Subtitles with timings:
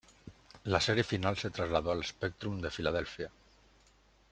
[0.63, 3.29] La serie final se trasladó al Spectrum de Filadelfia.